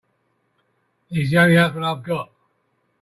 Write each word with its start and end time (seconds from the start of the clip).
He's 1.09 1.29
the 1.29 1.37
only 1.37 1.57
husband 1.57 1.85
I've 1.85 2.01
got. 2.01 2.31